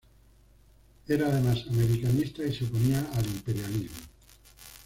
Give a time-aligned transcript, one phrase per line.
[1.07, 3.97] Era, además, americanista, y se oponía al imperialismo.